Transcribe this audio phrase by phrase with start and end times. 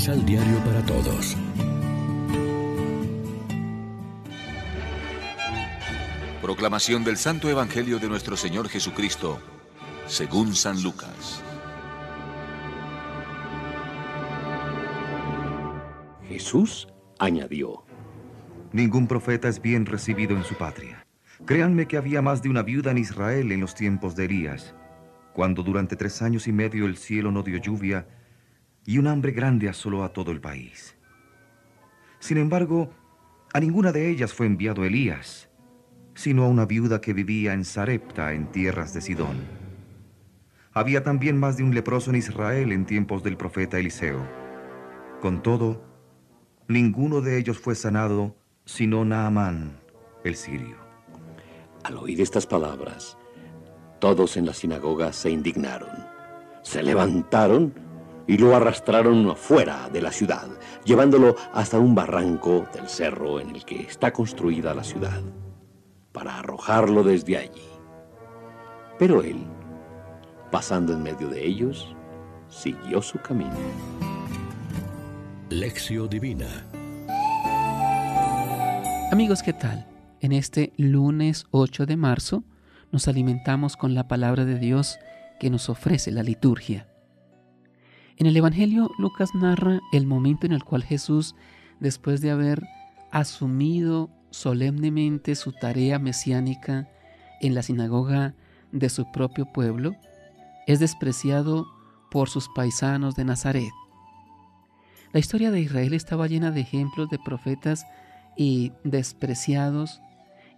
[0.00, 1.36] Misal Diario para Todos.
[6.40, 9.38] Proclamación del Santo Evangelio de nuestro Señor Jesucristo,
[10.06, 11.42] según San Lucas.
[16.30, 17.84] Jesús añadió,
[18.72, 21.06] Ningún profeta es bien recibido en su patria.
[21.44, 24.74] Créanme que había más de una viuda en Israel en los tiempos de Elías,
[25.34, 28.06] cuando durante tres años y medio el cielo no dio lluvia
[28.86, 30.96] y un hambre grande asoló a todo el país.
[32.18, 32.90] Sin embargo,
[33.52, 35.48] a ninguna de ellas fue enviado Elías,
[36.14, 39.38] sino a una viuda que vivía en Sarepta, en tierras de Sidón.
[40.72, 44.20] Había también más de un leproso en Israel en tiempos del profeta Eliseo.
[45.20, 45.82] Con todo,
[46.68, 49.80] ninguno de ellos fue sanado, sino Naamán,
[50.24, 50.76] el sirio.
[51.82, 53.16] Al oír estas palabras,
[53.98, 55.90] todos en la sinagoga se indignaron.
[56.62, 57.74] Se levantaron
[58.26, 60.48] y lo arrastraron fuera de la ciudad,
[60.84, 65.20] llevándolo hasta un barranco del cerro en el que está construida la ciudad,
[66.12, 67.68] para arrojarlo desde allí.
[68.98, 69.46] Pero él,
[70.50, 71.94] pasando en medio de ellos,
[72.48, 73.56] siguió su camino.
[75.48, 76.66] Lección Divina
[79.10, 79.88] Amigos, ¿qué tal?
[80.20, 82.44] En este lunes 8 de marzo
[82.92, 85.00] nos alimentamos con la palabra de Dios
[85.40, 86.86] que nos ofrece la liturgia.
[88.20, 91.34] En el Evangelio Lucas narra el momento en el cual Jesús,
[91.80, 92.62] después de haber
[93.10, 96.86] asumido solemnemente su tarea mesiánica
[97.40, 98.34] en la sinagoga
[98.72, 99.96] de su propio pueblo,
[100.66, 101.66] es despreciado
[102.10, 103.72] por sus paisanos de Nazaret.
[105.14, 107.86] La historia de Israel estaba llena de ejemplos de profetas
[108.36, 110.02] y despreciados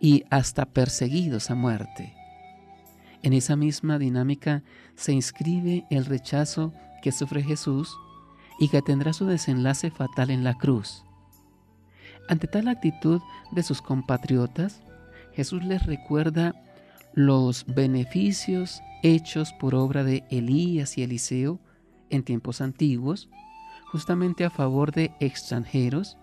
[0.00, 2.12] y hasta perseguidos a muerte.
[3.22, 4.64] En esa misma dinámica
[4.96, 6.72] se inscribe el rechazo
[7.02, 7.98] que sufre Jesús
[8.58, 11.04] y que tendrá su desenlace fatal en la cruz.
[12.28, 13.20] Ante tal actitud
[13.50, 14.80] de sus compatriotas,
[15.34, 16.54] Jesús les recuerda
[17.14, 21.60] los beneficios hechos por obra de Elías y Eliseo
[22.10, 23.28] en tiempos antiguos,
[23.90, 26.16] justamente a favor de extranjeros,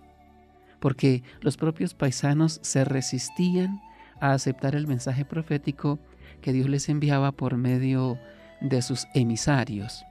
[0.79, 3.81] porque los propios paisanos se resistían
[4.21, 5.99] a aceptar el mensaje profético
[6.41, 8.17] que Dios les enviaba por medio
[8.61, 10.05] de sus emisarios.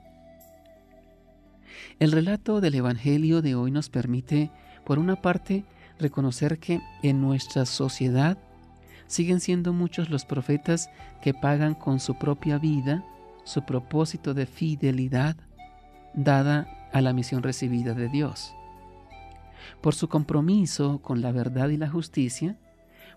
[1.98, 4.50] El relato del Evangelio de hoy nos permite,
[4.84, 5.64] por una parte,
[5.98, 8.38] reconocer que en nuestra sociedad
[9.06, 10.90] siguen siendo muchos los profetas
[11.22, 13.04] que pagan con su propia vida
[13.48, 15.34] su propósito de fidelidad
[16.12, 18.54] dada a la misión recibida de Dios.
[19.80, 22.58] Por su compromiso con la verdad y la justicia,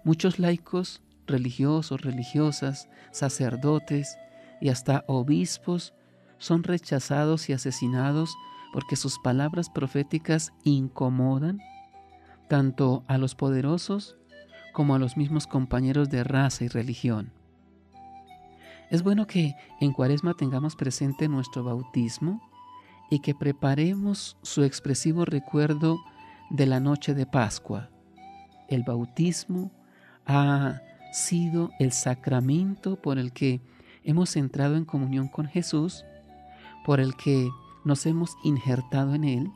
[0.06, 4.18] muchos laicos, religiosos, religiosas, sacerdotes
[4.62, 5.94] y hasta obispos
[6.38, 8.34] son rechazados y asesinados
[8.74, 11.60] porque sus palabras proféticas incomodan
[12.48, 14.18] tanto a los poderosos
[14.74, 17.32] como a los mismos compañeros de raza y religión.
[18.90, 22.42] Es bueno que en Cuaresma tengamos presente nuestro bautismo
[23.10, 26.00] y que preparemos su expresivo recuerdo
[26.50, 27.90] de la noche de Pascua.
[28.68, 29.72] El bautismo
[30.26, 30.82] ha
[31.14, 33.62] sido el sacramento por el que
[34.04, 36.06] hemos entrado en comunión con Jesús,
[36.86, 37.50] por el que
[37.84, 39.52] nos hemos injertado en Él,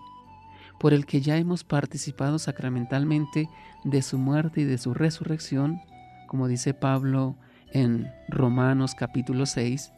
[0.80, 3.50] por el que ya hemos participado sacramentalmente
[3.84, 5.82] de su muerte y de su resurrección,
[6.28, 7.38] como dice Pablo
[7.72, 9.92] en Romanos capítulo 6,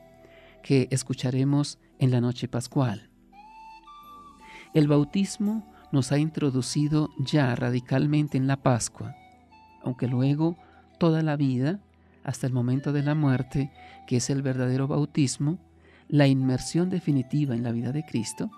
[0.63, 3.09] que escucharemos en la noche pascual.
[4.73, 9.15] El bautismo nos ha introducido ya radicalmente en la Pascua,
[9.83, 10.57] aunque luego
[10.99, 11.79] toda la vida,
[12.23, 13.71] hasta el momento de la muerte,
[14.05, 15.59] que es el verdadero bautismo,
[16.09, 18.50] la inmersión definitiva en la vida de Cristo,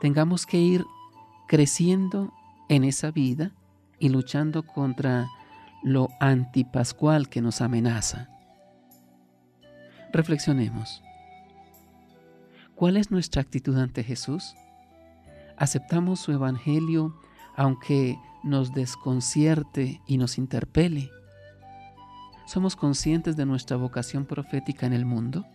[0.00, 0.84] tengamos que ir
[1.48, 2.32] creciendo
[2.68, 3.52] en esa vida
[3.98, 5.28] y luchando contra
[5.82, 8.28] lo antipascual que nos amenaza.
[10.12, 11.02] Reflexionemos.
[12.74, 14.54] ¿Cuál es nuestra actitud ante Jesús?
[15.56, 17.14] aceptamos su Evangelio
[17.56, 21.10] aunque nos desconcierte y nos interpele.
[22.46, 25.46] ¿Somos conscientes de nuestra vocación profética en el mundo?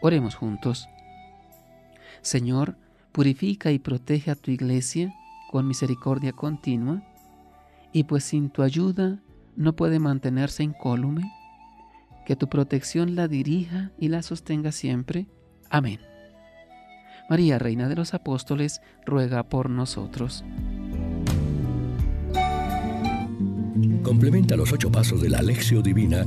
[0.00, 0.88] Oremos juntos.
[2.22, 2.76] Señor,
[3.12, 5.14] purifica y protege a tu iglesia
[5.50, 7.02] con misericordia continua,
[7.92, 9.18] y pues sin tu ayuda
[9.56, 11.32] no puede mantenerse incólume,
[12.26, 15.26] que tu protección la dirija y la sostenga siempre.
[15.70, 16.00] Amén.
[17.30, 20.44] María, Reina de los Apóstoles, ruega por nosotros.
[24.02, 26.26] Complementa los ocho pasos de la Alexio Divina